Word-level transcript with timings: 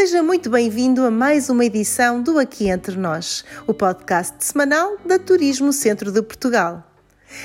Seja 0.00 0.22
muito 0.22 0.48
bem-vindo 0.48 1.04
a 1.04 1.10
mais 1.10 1.50
uma 1.50 1.64
edição 1.64 2.22
do 2.22 2.38
Aqui 2.38 2.68
Entre 2.68 2.96
Nós, 2.96 3.44
o 3.66 3.74
podcast 3.74 4.36
semanal 4.38 4.96
da 5.04 5.18
Turismo 5.18 5.72
Centro 5.72 6.12
de 6.12 6.22
Portugal. 6.22 6.88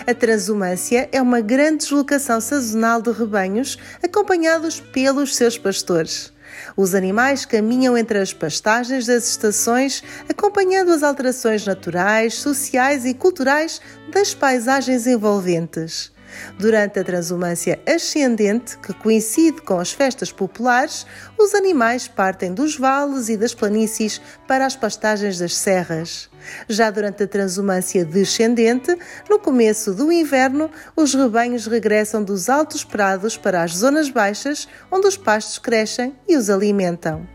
A 0.05 0.13
transumância 0.13 1.09
é 1.11 1.19
uma 1.19 1.41
grande 1.41 1.77
deslocação 1.77 2.39
sazonal 2.39 3.01
de 3.01 3.11
rebanhos 3.11 3.79
acompanhados 4.03 4.79
pelos 4.79 5.35
seus 5.35 5.57
pastores. 5.57 6.31
Os 6.77 6.93
animais 6.93 7.43
caminham 7.43 7.97
entre 7.97 8.19
as 8.19 8.31
pastagens 8.31 9.07
das 9.07 9.27
estações, 9.29 10.03
acompanhando 10.29 10.91
as 10.91 11.01
alterações 11.01 11.65
naturais, 11.65 12.35
sociais 12.35 13.03
e 13.03 13.15
culturais 13.15 13.81
das 14.11 14.35
paisagens 14.35 15.07
envolventes. 15.07 16.12
Durante 16.57 16.99
a 16.99 17.03
transumância 17.03 17.79
ascendente, 17.87 18.77
que 18.77 18.93
coincide 18.93 19.61
com 19.61 19.79
as 19.79 19.91
festas 19.91 20.31
populares, 20.31 21.05
os 21.37 21.53
animais 21.53 22.07
partem 22.07 22.53
dos 22.53 22.77
vales 22.77 23.29
e 23.29 23.37
das 23.37 23.53
planícies 23.53 24.21
para 24.47 24.65
as 24.65 24.75
pastagens 24.75 25.39
das 25.39 25.55
serras. 25.55 26.29
Já 26.67 26.91
durante 26.91 27.23
a 27.23 27.27
transumância 27.27 28.05
descendente, 28.05 28.97
no 29.29 29.39
começo 29.39 29.93
do 29.93 30.11
inverno, 30.11 30.69
os 30.95 31.13
rebanhos 31.13 31.67
regressam 31.67 32.23
dos 32.23 32.49
altos 32.49 32.83
prados 32.83 33.37
para 33.37 33.63
as 33.63 33.75
zonas 33.75 34.09
baixas, 34.09 34.67
onde 34.91 35.07
os 35.07 35.17
pastos 35.17 35.57
crescem 35.57 36.15
e 36.27 36.35
os 36.35 36.49
alimentam. 36.49 37.32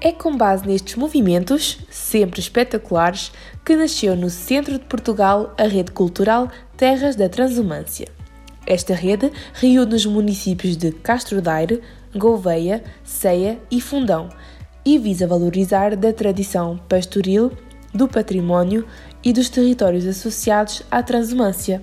É 0.00 0.12
com 0.12 0.36
base 0.36 0.64
nestes 0.64 0.94
movimentos, 0.94 1.78
sempre 1.90 2.38
espetaculares, 2.38 3.32
que 3.64 3.74
nasceu 3.74 4.14
no 4.14 4.30
centro 4.30 4.78
de 4.78 4.84
Portugal 4.84 5.52
a 5.58 5.64
rede 5.64 5.90
cultural 5.90 6.48
Terras 6.76 7.16
da 7.16 7.28
Transumância. 7.28 8.06
Esta 8.64 8.94
rede 8.94 9.32
reúne 9.54 9.96
os 9.96 10.06
municípios 10.06 10.76
de 10.76 10.92
Castro 10.92 11.42
Daire, 11.42 11.82
Gouveia, 12.14 12.84
Ceia 13.02 13.58
e 13.70 13.80
Fundão 13.80 14.28
e 14.84 14.98
visa 14.98 15.26
valorizar 15.26 15.96
da 15.96 16.12
tradição 16.12 16.78
pastoril, 16.88 17.50
do 17.92 18.06
património 18.06 18.86
e 19.24 19.32
dos 19.32 19.48
territórios 19.48 20.06
associados 20.06 20.82
à 20.90 21.02
transumância. 21.02 21.82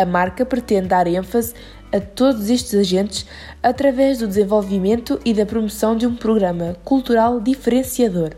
A 0.00 0.06
marca 0.06 0.46
pretende 0.46 0.88
dar 0.88 1.06
ênfase 1.06 1.52
a 1.92 2.00
todos 2.00 2.48
estes 2.48 2.72
agentes 2.72 3.26
através 3.62 4.16
do 4.16 4.26
desenvolvimento 4.26 5.20
e 5.26 5.34
da 5.34 5.44
promoção 5.44 5.94
de 5.94 6.06
um 6.06 6.16
programa 6.16 6.74
cultural 6.82 7.38
diferenciador, 7.38 8.30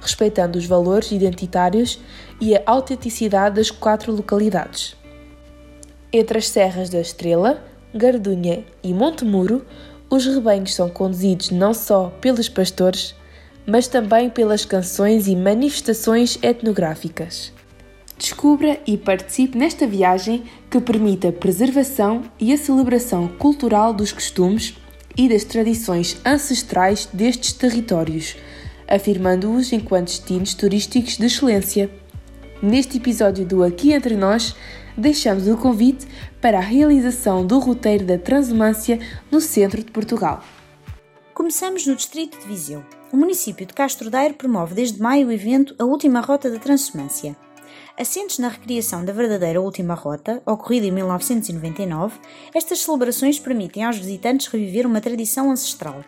respeitando 0.00 0.56
os 0.56 0.66
valores 0.66 1.10
identitários 1.10 1.98
e 2.40 2.54
a 2.54 2.62
autenticidade 2.64 3.56
das 3.56 3.72
quatro 3.72 4.12
localidades. 4.12 4.94
Entre 6.12 6.38
as 6.38 6.48
serras 6.48 6.88
da 6.88 7.00
Estrela, 7.00 7.60
Gardunha 7.92 8.64
e 8.80 8.94
Monte 8.94 9.24
Muro, 9.24 9.66
os 10.08 10.24
rebanhos 10.26 10.76
são 10.76 10.88
conduzidos 10.88 11.50
não 11.50 11.74
só 11.74 12.10
pelos 12.20 12.48
pastores, 12.48 13.16
mas 13.66 13.88
também 13.88 14.30
pelas 14.30 14.64
canções 14.64 15.26
e 15.26 15.34
manifestações 15.34 16.38
etnográficas. 16.40 17.52
Descubra 18.20 18.78
e 18.86 18.98
participe 18.98 19.56
nesta 19.56 19.86
viagem 19.86 20.44
que 20.70 20.78
permite 20.78 21.26
a 21.26 21.32
preservação 21.32 22.24
e 22.38 22.52
a 22.52 22.58
celebração 22.58 23.26
cultural 23.26 23.94
dos 23.94 24.12
costumes 24.12 24.76
e 25.16 25.26
das 25.26 25.42
tradições 25.42 26.20
ancestrais 26.22 27.08
destes 27.10 27.54
territórios, 27.54 28.36
afirmando-os 28.86 29.72
enquanto 29.72 30.08
destinos 30.08 30.52
turísticos 30.52 31.16
de 31.16 31.24
excelência. 31.24 31.90
Neste 32.62 32.98
episódio 32.98 33.46
do 33.46 33.64
Aqui 33.64 33.94
Entre 33.94 34.14
Nós, 34.14 34.54
deixamos 34.94 35.48
o 35.48 35.56
convite 35.56 36.06
para 36.42 36.58
a 36.58 36.60
realização 36.60 37.46
do 37.46 37.58
roteiro 37.58 38.04
da 38.04 38.18
Transumância 38.18 38.98
no 39.30 39.40
centro 39.40 39.82
de 39.82 39.90
Portugal. 39.90 40.44
Começamos 41.32 41.86
no 41.86 41.96
distrito 41.96 42.38
de 42.38 42.46
Viseu. 42.46 42.84
O 43.10 43.16
município 43.16 43.64
de 43.64 43.72
Castro 43.72 44.10
Daire 44.10 44.34
promove 44.34 44.74
desde 44.74 45.00
maio 45.00 45.28
o 45.28 45.32
evento 45.32 45.74
A 45.78 45.86
Última 45.86 46.20
Rota 46.20 46.50
da 46.50 46.58
Transumância. 46.58 47.34
Assentes 48.00 48.38
na 48.38 48.48
recriação 48.48 49.04
da 49.04 49.12
verdadeira 49.12 49.60
última 49.60 49.92
rota, 49.92 50.42
ocorrida 50.46 50.86
em 50.86 50.90
1999, 50.90 52.18
estas 52.54 52.78
celebrações 52.78 53.38
permitem 53.38 53.84
aos 53.84 53.98
visitantes 53.98 54.46
reviver 54.46 54.86
uma 54.86 55.02
tradição 55.02 55.50
ancestral. 55.50 56.02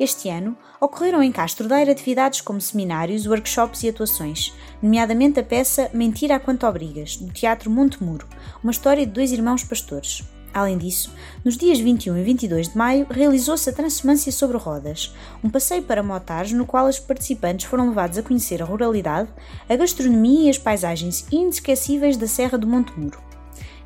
Este 0.00 0.30
ano, 0.30 0.56
ocorreram 0.80 1.22
em 1.22 1.30
Castro 1.30 1.68
Daire 1.68 1.90
atividades 1.90 2.40
como 2.40 2.62
seminários, 2.62 3.26
workshops 3.26 3.82
e 3.82 3.90
atuações, 3.90 4.54
nomeadamente 4.82 5.38
a 5.38 5.42
peça 5.42 5.90
Mentira 5.92 6.36
a 6.36 6.40
Quanto 6.40 6.66
Obrigas, 6.66 7.18
do 7.18 7.30
Teatro 7.30 7.70
Monte 7.70 8.02
Muro, 8.02 8.26
uma 8.62 8.72
história 8.72 9.04
de 9.04 9.12
dois 9.12 9.32
irmãos 9.32 9.62
pastores. 9.62 10.22
Além 10.54 10.76
disso, 10.76 11.10
nos 11.42 11.56
dias 11.56 11.78
21 11.78 12.18
e 12.18 12.22
22 12.22 12.68
de 12.68 12.76
maio 12.76 13.06
realizou-se 13.08 13.68
a 13.70 13.72
Transumância 13.72 14.30
sobre 14.30 14.58
Rodas, 14.58 15.14
um 15.42 15.48
passeio 15.48 15.82
para 15.82 16.02
motares 16.02 16.52
no 16.52 16.66
qual 16.66 16.86
os 16.86 16.98
participantes 16.98 17.66
foram 17.66 17.88
levados 17.88 18.18
a 18.18 18.22
conhecer 18.22 18.60
a 18.60 18.64
ruralidade, 18.66 19.30
a 19.68 19.76
gastronomia 19.76 20.46
e 20.46 20.50
as 20.50 20.58
paisagens 20.58 21.26
inesquecíveis 21.32 22.18
da 22.18 22.26
Serra 22.26 22.58
do 22.58 22.66
Monte 22.66 22.92
Muro. 22.98 23.18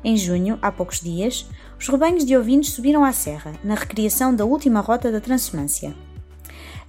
Em 0.03 0.17
junho, 0.17 0.59
há 0.61 0.71
poucos 0.71 0.99
dias, 0.99 1.47
os 1.79 1.87
rebanhos 1.87 2.25
de 2.25 2.35
ovinos 2.35 2.71
subiram 2.71 3.03
à 3.03 3.13
serra, 3.13 3.53
na 3.63 3.75
recriação 3.75 4.35
da 4.35 4.45
última 4.45 4.81
rota 4.81 5.11
da 5.11 5.21
Transumância. 5.21 5.95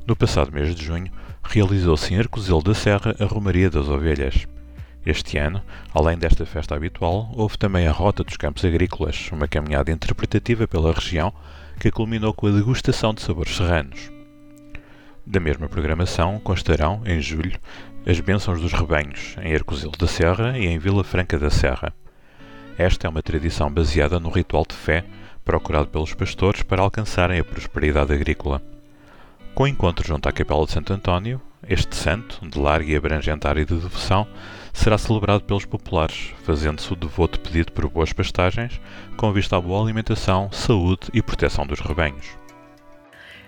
No 0.09 0.15
passado 0.15 0.51
mês 0.51 0.73
de 0.73 0.83
junho, 0.83 1.11
realizou-se 1.43 2.11
em 2.11 2.17
Arcozelo 2.17 2.63
da 2.63 2.73
Serra 2.73 3.15
a 3.19 3.25
Romaria 3.25 3.69
das 3.69 3.87
Ovelhas. 3.87 4.47
Este 5.05 5.37
ano, 5.37 5.61
além 5.93 6.17
desta 6.17 6.47
festa 6.47 6.73
habitual, 6.73 7.31
houve 7.35 7.59
também 7.59 7.87
a 7.87 7.91
Rota 7.91 8.23
dos 8.23 8.35
Campos 8.35 8.65
Agrícolas, 8.65 9.29
uma 9.31 9.47
caminhada 9.47 9.91
interpretativa 9.91 10.67
pela 10.67 10.91
região 10.91 11.31
que 11.79 11.91
culminou 11.91 12.33
com 12.33 12.47
a 12.47 12.51
degustação 12.51 13.13
de 13.13 13.21
sabores 13.21 13.55
serranos. 13.55 14.09
Da 15.27 15.39
mesma 15.39 15.69
programação 15.69 16.39
constarão, 16.39 17.03
em 17.05 17.21
julho, 17.21 17.59
as 18.03 18.19
Bênçãos 18.19 18.59
dos 18.59 18.73
Rebanhos, 18.73 19.35
em 19.43 19.53
Arcozelo 19.53 19.95
da 19.95 20.07
Serra 20.07 20.57
e 20.57 20.65
em 20.65 20.79
Vila 20.79 21.03
Franca 21.03 21.37
da 21.37 21.51
Serra. 21.51 21.93
Esta 22.79 23.05
é 23.05 23.09
uma 23.11 23.21
tradição 23.21 23.71
baseada 23.71 24.19
no 24.19 24.31
ritual 24.31 24.65
de 24.67 24.75
fé 24.75 25.05
procurado 25.45 25.87
pelos 25.89 26.15
pastores 26.15 26.63
para 26.63 26.81
alcançarem 26.81 27.39
a 27.39 27.43
prosperidade 27.43 28.11
agrícola. 28.11 28.59
Com 29.59 29.65
o 29.65 29.67
encontro 29.67 30.07
junto 30.07 30.29
à 30.29 30.31
Capela 30.31 30.65
de 30.65 30.71
Santo 30.71 30.93
António, 30.93 31.41
este 31.67 31.93
santo, 31.93 32.39
de 32.47 32.57
larga 32.57 32.93
e 32.93 32.95
abrangente 32.95 33.45
área 33.45 33.65
de 33.65 33.75
devoção, 33.75 34.25
será 34.71 34.97
celebrado 34.97 35.43
pelos 35.43 35.65
populares, 35.65 36.31
fazendo-se 36.45 36.93
o 36.93 36.95
devoto 36.95 37.41
pedido 37.41 37.73
por 37.73 37.89
boas 37.89 38.13
pastagens, 38.13 38.79
com 39.17 39.33
vista 39.33 39.57
à 39.57 39.59
boa 39.59 39.83
alimentação, 39.83 40.49
saúde 40.53 41.09
e 41.13 41.21
proteção 41.21 41.67
dos 41.67 41.81
rebanhos. 41.81 42.39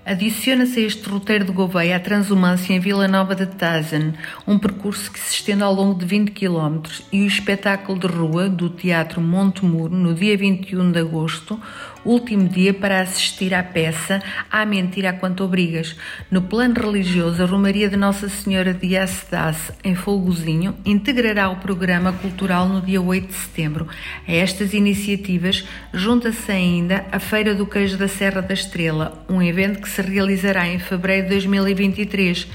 Adiciona-se 0.03 0.79
a 0.79 0.83
este 0.83 1.07
roteiro 1.07 1.45
de 1.45 1.51
Gouveia 1.51 1.95
a 1.95 1.99
Transumância 1.99 2.73
em 2.73 2.79
Vila 2.79 3.07
Nova 3.07 3.35
de 3.35 3.45
Tazen, 3.45 4.13
um 4.47 4.57
percurso 4.57 5.11
que 5.11 5.19
se 5.19 5.35
estende 5.35 5.61
ao 5.61 5.73
longo 5.73 5.97
de 5.97 6.05
20 6.07 6.31
km, 6.31 6.81
e 7.11 7.21
o 7.21 7.27
espetáculo 7.27 7.99
de 7.99 8.07
rua 8.07 8.49
do 8.49 8.67
Teatro 8.67 9.21
Monte 9.21 9.63
Muro, 9.63 9.93
no 9.93 10.15
dia 10.15 10.35
21 10.35 10.91
de 10.91 10.99
agosto, 10.99 11.57
último 12.05 12.47
dia 12.47 12.73
para 12.73 13.01
assistir 13.01 13.53
à 13.53 13.63
peça 13.63 14.21
Há 14.49 14.65
Mentira 14.65 15.13
Quanto 15.13 15.43
Obrigas. 15.43 15.95
No 16.29 16.41
plano 16.41 16.75
religioso, 16.75 17.41
a 17.41 17.45
Romaria 17.45 17.89
de 17.89 17.97
Nossa 17.97 18.27
Senhora 18.29 18.73
de 18.73 18.97
Acedace, 18.97 19.71
em 19.83 19.95
Folgozinho, 19.95 20.75
integrará 20.85 21.49
o 21.49 21.57
programa 21.57 22.13
cultural 22.13 22.67
no 22.67 22.81
dia 22.81 23.01
8 23.01 23.27
de 23.27 23.33
setembro. 23.33 23.87
A 24.27 24.31
estas 24.31 24.73
iniciativas 24.73 25.65
junta-se 25.93 26.51
ainda 26.51 27.05
a 27.11 27.19
Feira 27.19 27.53
do 27.53 27.65
Queijo 27.65 27.97
da 27.97 28.07
Serra 28.07 28.41
da 28.41 28.53
Estrela, 28.53 29.23
um 29.29 29.41
evento 29.41 29.81
que 29.81 29.89
se 29.89 30.01
realizará 30.01 30.67
em 30.67 30.79
fevereiro 30.79 31.27
de 31.27 31.33
2023, 31.35 32.47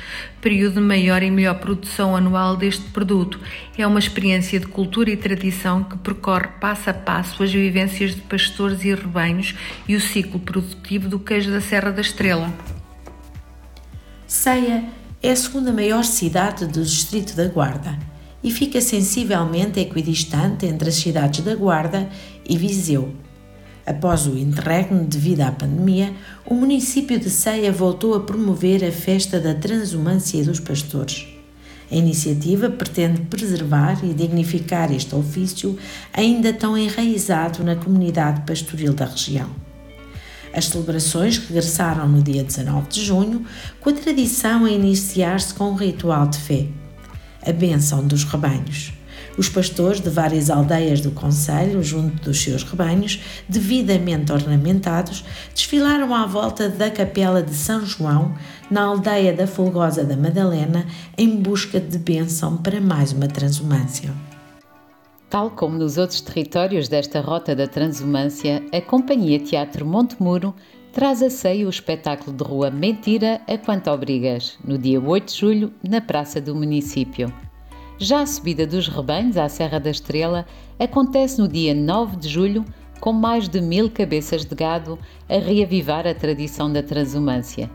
período 0.46 0.74
de 0.74 0.80
maior 0.80 1.24
e 1.24 1.30
melhor 1.30 1.58
produção 1.58 2.14
anual 2.14 2.56
deste 2.56 2.84
produto. 2.90 3.40
É 3.76 3.84
uma 3.84 3.98
experiência 3.98 4.60
de 4.60 4.66
cultura 4.68 5.10
e 5.10 5.16
tradição 5.16 5.82
que 5.82 5.98
percorre 5.98 6.46
passo 6.60 6.88
a 6.88 6.94
passo 6.94 7.42
as 7.42 7.50
vivências 7.50 8.14
de 8.14 8.20
pastores 8.20 8.84
e 8.84 8.94
rebanhos 8.94 9.56
e 9.88 9.96
o 9.96 10.00
ciclo 10.00 10.38
produtivo 10.38 11.08
do 11.08 11.18
queijo 11.18 11.50
da 11.50 11.60
Serra 11.60 11.90
da 11.90 12.00
Estrela. 12.00 12.54
Ceia 14.24 14.84
é 15.20 15.32
a 15.32 15.36
segunda 15.36 15.72
maior 15.72 16.04
cidade 16.04 16.64
do 16.64 16.80
distrito 16.80 17.34
da 17.34 17.48
Guarda 17.48 17.98
e 18.40 18.48
fica 18.52 18.80
sensivelmente 18.80 19.80
equidistante 19.80 20.64
entre 20.64 20.90
as 20.90 20.94
cidades 20.94 21.40
da 21.40 21.56
Guarda 21.56 22.08
e 22.48 22.56
Viseu. 22.56 23.12
Após 23.86 24.26
o 24.26 24.36
interregno 24.36 25.04
devido 25.04 25.42
à 25.42 25.52
pandemia, 25.52 26.12
o 26.44 26.54
município 26.54 27.20
de 27.20 27.30
Ceia 27.30 27.70
voltou 27.70 28.14
a 28.14 28.20
promover 28.20 28.84
a 28.84 28.90
festa 28.90 29.38
da 29.38 29.54
transumância 29.54 30.42
dos 30.42 30.58
pastores. 30.58 31.28
A 31.88 31.94
iniciativa 31.94 32.68
pretende 32.68 33.20
preservar 33.22 34.04
e 34.04 34.12
dignificar 34.12 34.92
este 34.92 35.14
ofício 35.14 35.78
ainda 36.12 36.52
tão 36.52 36.76
enraizado 36.76 37.62
na 37.62 37.76
comunidade 37.76 38.40
pastoril 38.44 38.92
da 38.92 39.04
região. 39.04 39.48
As 40.52 40.64
celebrações 40.64 41.38
regressaram 41.38 42.08
no 42.08 42.20
dia 42.20 42.42
19 42.42 42.88
de 42.88 43.04
junho, 43.04 43.46
com 43.80 43.90
a 43.90 43.92
tradição 43.92 44.64
a 44.64 44.70
iniciar-se 44.70 45.54
com 45.54 45.70
um 45.70 45.76
ritual 45.76 46.26
de 46.26 46.38
fé, 46.38 46.66
a 47.46 47.52
bênção 47.52 48.04
dos 48.04 48.24
rebanhos. 48.24 48.95
Os 49.38 49.50
pastores 49.50 50.00
de 50.00 50.08
várias 50.08 50.48
aldeias 50.48 51.00
do 51.00 51.10
Conselho, 51.10 51.82
junto 51.82 52.24
dos 52.24 52.42
seus 52.42 52.62
rebanhos, 52.62 53.20
devidamente 53.48 54.32
ornamentados, 54.32 55.24
desfilaram 55.54 56.14
à 56.14 56.26
volta 56.26 56.68
da 56.68 56.90
Capela 56.90 57.42
de 57.42 57.54
São 57.54 57.84
João, 57.84 58.34
na 58.70 58.82
aldeia 58.84 59.34
da 59.34 59.46
Folgosa 59.46 60.04
da 60.04 60.16
Madalena, 60.16 60.86
em 61.18 61.36
busca 61.36 61.78
de 61.78 61.98
bênção 61.98 62.56
para 62.56 62.80
mais 62.80 63.12
uma 63.12 63.28
transumância. 63.28 64.10
Tal 65.28 65.50
como 65.50 65.76
nos 65.76 65.98
outros 65.98 66.20
territórios 66.22 66.88
desta 66.88 67.20
rota 67.20 67.54
da 67.54 67.66
transumância, 67.66 68.62
a 68.72 68.80
Companhia 68.80 69.38
Teatro 69.38 69.84
Montemuro 69.84 70.54
traz 70.92 71.22
a 71.22 71.28
ceia 71.28 71.66
o 71.66 71.70
espetáculo 71.70 72.34
de 72.34 72.42
rua 72.42 72.70
Mentira 72.70 73.42
a 73.46 73.58
Quanto 73.58 73.90
Obrigas, 73.90 74.56
no 74.64 74.78
dia 74.78 74.98
8 74.98 75.26
de 75.26 75.38
julho, 75.38 75.72
na 75.86 76.00
Praça 76.00 76.40
do 76.40 76.54
Município. 76.54 77.30
Já 77.98 78.20
a 78.20 78.26
subida 78.26 78.66
dos 78.66 78.88
rebanhos 78.88 79.38
à 79.38 79.48
Serra 79.48 79.80
da 79.80 79.90
Estrela 79.90 80.44
acontece 80.78 81.40
no 81.40 81.48
dia 81.48 81.74
9 81.74 82.16
de 82.16 82.28
julho, 82.28 82.62
com 83.00 83.10
mais 83.10 83.48
de 83.48 83.58
mil 83.60 83.90
cabeças 83.90 84.44
de 84.44 84.54
gado 84.54 84.98
a 85.28 85.38
reavivar 85.38 86.06
a 86.06 86.14
tradição 86.14 86.70
da 86.70 86.82
transumância. 86.82 87.70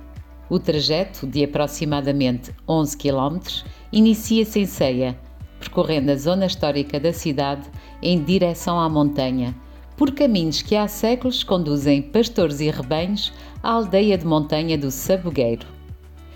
O 0.47 0.59
trajeto, 0.59 1.25
de 1.25 1.43
aproximadamente 1.43 2.53
11 2.69 2.97
km, 2.97 3.39
inicia-se 3.91 4.59
em 4.59 4.65
Ceia, 4.67 5.19
percorrendo 5.59 6.11
a 6.11 6.15
zona 6.15 6.45
histórica 6.45 6.99
da 6.99 7.13
cidade 7.13 7.67
em 7.99 8.23
direção 8.23 8.79
à 8.79 8.87
montanha, 8.87 9.55
por 9.97 10.11
caminhos 10.11 10.61
que 10.61 10.75
há 10.75 10.87
séculos 10.87 11.43
conduzem 11.43 11.99
pastores 11.99 12.59
e 12.59 12.69
rebanhos 12.69 13.33
à 13.63 13.71
aldeia 13.71 14.19
de 14.19 14.25
montanha 14.25 14.77
do 14.77 14.91
Sabugueiro. 14.91 15.65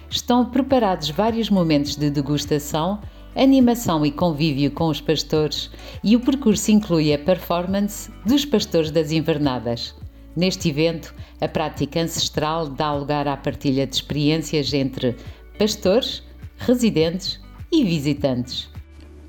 Estão 0.10 0.46
preparados 0.46 1.10
vários 1.10 1.52
momentos 1.52 1.96
de 1.96 2.10
degustação 2.10 3.00
animação 3.36 4.06
e 4.06 4.12
convívio 4.12 4.72
com 4.72 4.88
os 4.88 5.02
pastores 5.02 5.70
e 6.04 6.16
o 6.16 6.20
percurso 6.20 6.72
inclui 6.72 7.14
a 7.14 7.20
performance 7.20 8.10
dos 8.26 8.46
pastores 8.46 8.92
das 8.92 9.12
invernadas. 9.12 9.94
Neste 10.36 10.70
evento, 10.70 11.14
a 11.40 11.48
prática 11.48 12.02
ancestral 12.02 12.68
dá 12.68 12.94
lugar 12.94 13.28
à 13.28 13.38
partilha 13.38 13.86
de 13.86 13.96
experiências 13.96 14.74
entre 14.74 15.16
pastores, 15.58 16.24
residentes 16.58 17.40
e 17.72 17.84
visitantes. 17.84 18.70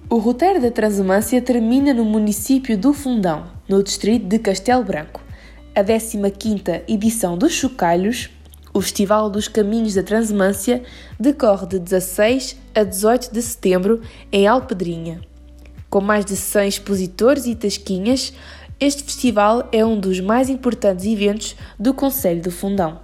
O 0.08 0.19
roteiro 0.19 0.61
da 0.61 0.70
Transumância 0.70 1.43
termina 1.43 1.93
no 1.93 2.05
município 2.05 2.79
do 2.79 2.93
Fundão, 2.93 3.47
no 3.69 3.82
distrito 3.82 4.26
de 4.26 4.38
Castelo 4.38 4.85
Branco. 4.85 5.20
A 5.75 5.82
15ª 5.82 6.82
edição 6.88 7.37
dos 7.37 7.53
Chocalhos 7.53 8.31
o 8.76 8.81
Festival 8.82 9.31
dos 9.31 9.49
Caminhos 9.49 9.94
da 9.94 10.02
Transmância 10.02 10.82
decorre 11.19 11.67
de 11.67 11.78
16 11.78 12.58
a 12.75 12.84
18 12.84 13.32
de 13.32 13.40
setembro 13.40 14.02
em 14.31 14.46
Alpedrinha. 14.46 15.23
Com 15.88 16.02
mais 16.02 16.26
de 16.26 16.37
100 16.37 16.69
expositores 16.69 17.46
e 17.46 17.55
tasquinhas, 17.55 18.34
este 18.78 19.02
festival 19.02 19.67
é 19.73 19.82
um 19.82 19.99
dos 19.99 20.20
mais 20.20 20.50
importantes 20.50 21.06
eventos 21.06 21.56
do 21.78 21.94
Conselho 21.94 22.43
do 22.43 22.50
Fundão. 22.50 23.00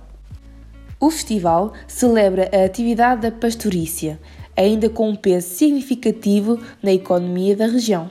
O 1.00 1.10
festival 1.10 1.72
celebra 1.88 2.50
a 2.52 2.66
atividade 2.66 3.22
da 3.22 3.32
pastorícia, 3.32 4.20
ainda 4.54 4.90
com 4.90 5.08
um 5.08 5.16
peso 5.16 5.48
significativo 5.48 6.60
na 6.82 6.92
economia 6.92 7.56
da 7.56 7.64
região. 7.66 8.10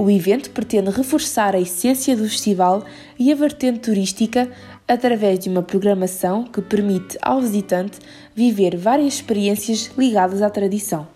O 0.00 0.08
evento 0.08 0.50
pretende 0.50 0.90
reforçar 0.90 1.56
a 1.56 1.60
essência 1.60 2.16
do 2.16 2.22
festival 2.22 2.84
e 3.18 3.32
a 3.32 3.34
vertente 3.34 3.80
turística 3.80 4.48
através 4.86 5.40
de 5.40 5.48
uma 5.48 5.60
programação 5.60 6.44
que 6.44 6.62
permite 6.62 7.18
ao 7.20 7.40
visitante 7.40 7.98
viver 8.32 8.76
várias 8.76 9.14
experiências 9.14 9.90
ligadas 9.98 10.40
à 10.40 10.48
tradição. 10.48 11.08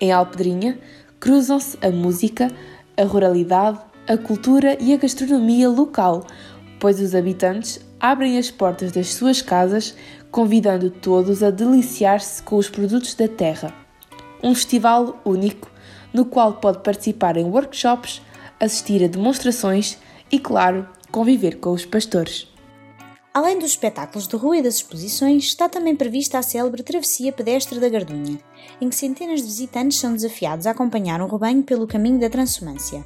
Em 0.00 0.12
Alpedrinha, 0.12 0.78
cruzam-se 1.18 1.76
a 1.84 1.90
música, 1.90 2.48
a 2.96 3.02
ruralidade, 3.02 3.80
a 4.06 4.16
cultura 4.16 4.78
e 4.80 4.94
a 4.94 4.96
gastronomia 4.96 5.68
local, 5.68 6.24
pois 6.78 7.00
os 7.00 7.12
habitantes 7.12 7.80
abrem 7.98 8.38
as 8.38 8.52
portas 8.52 8.92
das 8.92 9.14
suas 9.14 9.42
casas, 9.42 9.96
convidando 10.30 10.90
todos 10.90 11.42
a 11.42 11.50
deliciar-se 11.50 12.40
com 12.44 12.54
os 12.54 12.70
produtos 12.70 13.14
da 13.14 13.26
terra. 13.26 13.74
Um 14.44 14.54
festival 14.54 15.20
único, 15.24 15.68
no 16.16 16.24
qual 16.24 16.54
pode 16.54 16.78
participar 16.78 17.36
em 17.36 17.44
workshops, 17.44 18.22
assistir 18.58 19.04
a 19.04 19.06
demonstrações 19.06 19.98
e, 20.32 20.38
claro, 20.38 20.88
conviver 21.12 21.60
com 21.60 21.72
os 21.72 21.84
pastores. 21.84 22.50
Além 23.34 23.58
dos 23.58 23.72
espetáculos 23.72 24.26
de 24.26 24.34
rua 24.34 24.56
e 24.56 24.62
das 24.62 24.76
exposições, 24.76 25.44
está 25.44 25.68
também 25.68 25.94
prevista 25.94 26.38
a 26.38 26.42
célebre 26.42 26.82
Travessia 26.82 27.34
Pedestre 27.34 27.78
da 27.78 27.90
Gardunha, 27.90 28.38
em 28.80 28.88
que 28.88 28.96
centenas 28.96 29.42
de 29.42 29.46
visitantes 29.46 29.98
são 29.98 30.14
desafiados 30.14 30.66
a 30.66 30.70
acompanhar 30.70 31.20
um 31.20 31.28
rebanho 31.28 31.62
pelo 31.62 31.86
caminho 31.86 32.18
da 32.18 32.30
Transumância. 32.30 33.04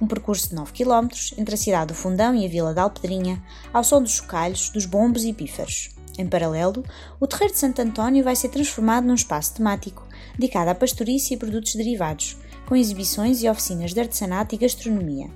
Um 0.00 0.06
percurso 0.06 0.50
de 0.50 0.54
9 0.54 0.72
km 0.72 1.08
entre 1.36 1.56
a 1.56 1.58
cidade 1.58 1.88
do 1.88 1.94
Fundão 1.94 2.36
e 2.36 2.46
a 2.46 2.48
vila 2.48 2.72
de 2.72 2.78
Alpedrinha, 2.78 3.42
ao 3.72 3.82
som 3.82 4.00
dos 4.00 4.12
chocalhos, 4.12 4.70
dos 4.70 4.86
bombos 4.86 5.24
e 5.24 5.32
pífaros. 5.32 5.90
Em 6.16 6.28
paralelo, 6.28 6.84
o 7.18 7.26
Terreiro 7.26 7.54
de 7.54 7.58
Santo 7.58 7.82
António 7.82 8.22
vai 8.22 8.36
ser 8.36 8.50
transformado 8.50 9.08
num 9.08 9.14
espaço 9.14 9.54
temático, 9.54 10.07
dedicado 10.38 10.70
à 10.70 10.74
pastorícia 10.74 11.34
e 11.34 11.38
produtos 11.38 11.74
derivados, 11.74 12.36
com 12.66 12.76
exibições 12.76 13.42
e 13.42 13.48
oficinas 13.48 13.92
de 13.92 14.00
artesanato 14.00 14.54
e 14.54 14.58
gastronomia. 14.58 15.28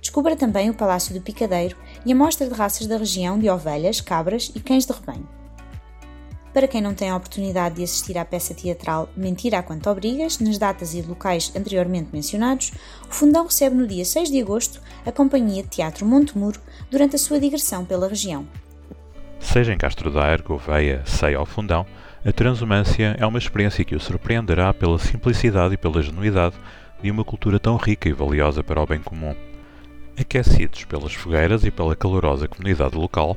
Descubra 0.00 0.36
também 0.36 0.68
o 0.68 0.74
Palácio 0.74 1.14
do 1.14 1.20
Picadeiro 1.20 1.76
e 2.04 2.12
a 2.12 2.16
mostra 2.16 2.48
de 2.48 2.54
raças 2.54 2.86
da 2.86 2.96
região 2.96 3.38
de 3.38 3.48
ovelhas, 3.48 4.00
cabras 4.00 4.50
e 4.54 4.60
cães 4.60 4.84
de 4.84 4.92
rebanho. 4.92 5.28
Para 6.52 6.68
quem 6.68 6.82
não 6.82 6.92
tem 6.92 7.08
a 7.08 7.16
oportunidade 7.16 7.76
de 7.76 7.84
assistir 7.84 8.18
à 8.18 8.24
peça 8.24 8.52
teatral 8.52 9.08
Mentira 9.16 9.60
a 9.60 9.62
Quanto 9.62 9.88
Obrigas, 9.88 10.38
nas 10.38 10.58
datas 10.58 10.92
e 10.92 11.00
locais 11.00 11.50
anteriormente 11.56 12.10
mencionados, 12.12 12.72
o 13.08 13.14
Fundão 13.14 13.46
recebe 13.46 13.74
no 13.74 13.86
dia 13.86 14.04
6 14.04 14.30
de 14.30 14.40
agosto 14.40 14.82
a 15.06 15.10
Companhia 15.10 15.62
de 15.62 15.70
Teatro 15.70 16.04
Montemuro 16.04 16.60
durante 16.90 17.16
a 17.16 17.18
sua 17.18 17.40
digressão 17.40 17.86
pela 17.86 18.06
região. 18.06 18.46
Seja 19.42 19.74
em 19.74 19.76
Castro 19.76 20.10
Daire, 20.10 20.42
Gouveia, 20.42 21.02
Ceia 21.04 21.38
ou 21.38 21.44
Fundão, 21.44 21.84
a 22.24 22.32
transumância 22.32 23.16
é 23.18 23.26
uma 23.26 23.38
experiência 23.38 23.84
que 23.84 23.94
o 23.94 24.00
surpreenderá 24.00 24.72
pela 24.72 24.98
simplicidade 24.98 25.74
e 25.74 25.76
pela 25.76 26.00
genuidade 26.00 26.54
de 27.02 27.10
uma 27.10 27.24
cultura 27.24 27.58
tão 27.58 27.76
rica 27.76 28.08
e 28.08 28.12
valiosa 28.12 28.62
para 28.62 28.80
o 28.80 28.86
bem 28.86 29.00
comum. 29.00 29.34
Aquecidos 30.18 30.84
pelas 30.84 31.12
fogueiras 31.12 31.64
e 31.64 31.70
pela 31.70 31.96
calorosa 31.96 32.48
comunidade 32.48 32.96
local, 32.96 33.36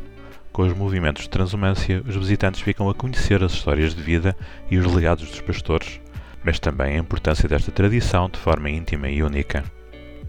com 0.54 0.62
os 0.62 0.74
movimentos 0.74 1.24
de 1.24 1.30
transumância, 1.30 2.02
os 2.08 2.16
visitantes 2.16 2.62
ficam 2.62 2.88
a 2.88 2.94
conhecer 2.94 3.44
as 3.44 3.52
histórias 3.52 3.94
de 3.94 4.02
vida 4.02 4.38
e 4.72 4.78
os 4.78 4.86
legados 4.86 5.28
dos 5.28 5.42
pastores, 5.42 6.00
mas 6.46 6.60
também 6.60 6.96
a 6.96 7.00
importância 7.00 7.50
desta 7.50 7.72
tradição 7.72 8.30
de 8.30 8.40
forma 8.40 8.70
íntima 8.70 9.10
e 9.10 9.22
única. 9.22 9.64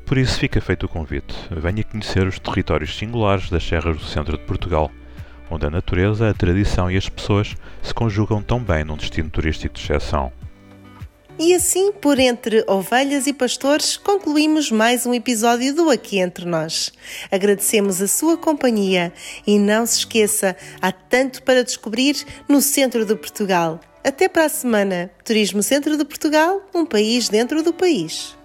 Por 0.04 0.16
isso 0.16 0.38
fica 0.40 0.60
feito 0.60 0.86
o 0.86 0.88
convite, 0.88 1.36
venha 1.50 1.84
conhecer 1.84 2.26
os 2.26 2.40
territórios 2.40 2.96
singulares 2.96 3.50
das 3.50 3.62
serras 3.62 3.98
do 3.98 4.04
centro 4.04 4.36
de 4.36 4.44
Portugal, 4.44 4.90
onde 5.50 5.66
a 5.66 5.70
natureza, 5.70 6.28
a 6.28 6.34
tradição 6.34 6.90
e 6.90 6.96
as 6.96 7.08
pessoas 7.08 7.54
se 7.82 7.94
conjugam 7.94 8.42
tão 8.42 8.60
bem 8.60 8.84
num 8.84 8.96
destino 8.96 9.30
turístico 9.30 9.74
de 9.74 9.80
exceção. 9.82 10.32
E 11.38 11.52
assim, 11.54 11.92
por 11.92 12.18
entre 12.18 12.64
ovelhas 12.66 13.26
e 13.26 13.32
pastores, 13.32 13.98
concluímos 13.98 14.70
mais 14.70 15.04
um 15.04 15.12
episódio 15.12 15.74
do 15.74 15.90
Aqui 15.90 16.18
Entre 16.18 16.46
Nós. 16.46 16.90
Agradecemos 17.30 18.00
a 18.00 18.08
sua 18.08 18.38
companhia 18.38 19.12
e 19.46 19.58
não 19.58 19.84
se 19.84 19.98
esqueça, 19.98 20.56
há 20.80 20.90
tanto 20.90 21.42
para 21.42 21.62
descobrir 21.62 22.16
no 22.48 22.62
centro 22.62 23.04
de 23.04 23.14
Portugal. 23.14 23.78
Até 24.02 24.28
para 24.28 24.46
a 24.46 24.48
semana. 24.48 25.10
Turismo 25.24 25.62
Centro 25.62 25.98
de 25.98 26.04
Portugal, 26.04 26.62
um 26.72 26.86
país 26.86 27.28
dentro 27.28 27.62
do 27.62 27.72
país. 27.72 28.36